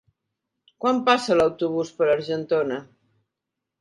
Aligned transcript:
Quan 0.85 1.01
passa 1.09 1.37
l'autobús 1.39 1.93
per 1.99 2.09
Argentona? 2.15 2.81